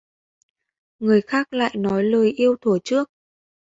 Người 0.99 1.21
khác 1.21 1.53
lại 1.53 1.75
nói 1.77 2.03
lời 2.03 2.31
yêu 2.31 2.55
thuở 2.61 2.77
trước 2.83 3.11